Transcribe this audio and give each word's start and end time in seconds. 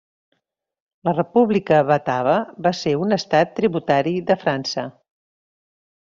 La 1.09 1.11
República 1.17 1.81
Batava 1.89 2.33
va 2.69 2.73
ser 2.79 2.95
un 3.03 3.17
estat 3.19 3.53
tributari 3.61 4.15
de 4.33 4.39
França. 4.47 4.89